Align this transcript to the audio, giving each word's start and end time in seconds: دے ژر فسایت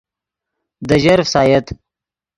دے 0.87 0.95
ژر 1.03 1.19
فسایت 1.27 1.65